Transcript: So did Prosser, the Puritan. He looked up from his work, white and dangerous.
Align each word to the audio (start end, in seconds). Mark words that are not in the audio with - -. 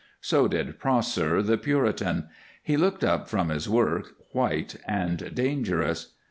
So 0.19 0.47
did 0.47 0.79
Prosser, 0.79 1.43
the 1.43 1.59
Puritan. 1.59 2.27
He 2.63 2.75
looked 2.75 3.03
up 3.03 3.29
from 3.29 3.49
his 3.49 3.69
work, 3.69 4.13
white 4.31 4.77
and 4.87 5.35
dangerous. 5.35 6.13